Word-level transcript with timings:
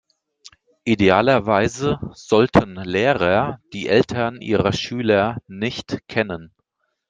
Idealerweise 0.83 1.99
sollten 2.15 2.77
Lehrer 2.77 3.59
die 3.71 3.87
Eltern 3.87 4.41
ihrer 4.41 4.73
Schüler 4.73 5.37
nicht 5.45 6.07
kennen. 6.07 6.51